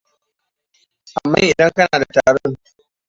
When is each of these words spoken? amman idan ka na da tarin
amman 1.17 1.45
idan 1.49 1.69
ka 1.75 1.83
na 1.91 1.97
da 1.99 2.05
tarin 2.15 2.53